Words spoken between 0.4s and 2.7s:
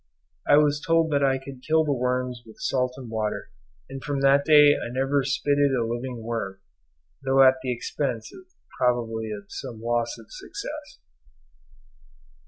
I was told that I could kill the worms with